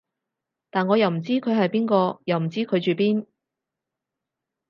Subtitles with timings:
[0.71, 3.27] 但我又唔知佢係邊個，又唔知佢住邊